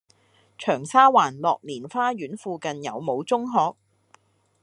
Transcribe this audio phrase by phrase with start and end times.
[0.57, 3.75] 長沙灣樂年花園附近有無中學？